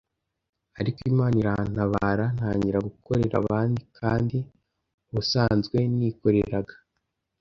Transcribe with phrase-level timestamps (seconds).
[0.79, 4.37] ariko Imana irantabara, ntangira gukorera abandi kandi
[5.09, 6.75] ubusanzwe nikoreraga.